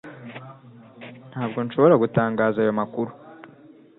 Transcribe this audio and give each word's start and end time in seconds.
Ntabwo 1.31 1.59
nshobora 1.65 1.95
gutangaza 2.03 2.57
ayo 2.63 2.73
makuru. 2.79 3.11